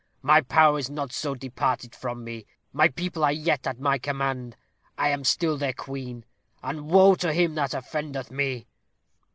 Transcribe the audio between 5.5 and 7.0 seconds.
their queen, and